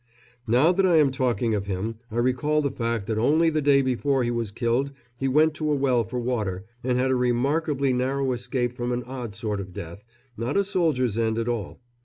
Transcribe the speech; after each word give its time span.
Now 0.47 0.71
that 0.71 0.83
I 0.83 0.95
am 0.95 1.11
talking 1.11 1.53
of 1.53 1.67
him 1.67 1.97
I 2.09 2.17
recall 2.17 2.63
the 2.63 2.71
fact 2.71 3.05
that 3.05 3.19
only 3.19 3.51
the 3.51 3.61
day 3.61 3.83
before 3.83 4.23
he 4.23 4.31
was 4.31 4.49
killed 4.49 4.91
he 5.15 5.27
went 5.27 5.53
to 5.57 5.71
a 5.71 5.75
well 5.75 6.03
for 6.05 6.17
water, 6.19 6.65
and 6.83 6.97
had 6.97 7.11
a 7.11 7.15
remarkably 7.15 7.93
narrow 7.93 8.31
escape 8.31 8.75
from 8.75 8.91
an 8.91 9.03
odd 9.03 9.35
sort 9.35 9.59
of 9.59 9.73
death 9.73 10.03
not 10.35 10.57
a 10.57 10.63
soldier's 10.63 11.19
end 11.19 11.37
at 11.37 11.47
all. 11.47 11.81